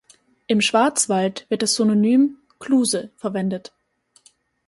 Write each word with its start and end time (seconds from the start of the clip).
Im 0.47 0.61
Schwarzwald 0.61 1.45
wird 1.49 1.61
das 1.61 1.75
Synonym 1.75 2.37
"Kluse" 2.57 3.11
verwendet. 3.17 3.71